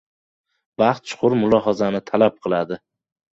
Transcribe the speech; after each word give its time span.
•Baxt 0.81 1.11
chuqur 1.11 1.35
mulohazani 1.43 2.01
talab 2.09 2.41
qiladi. 2.47 2.81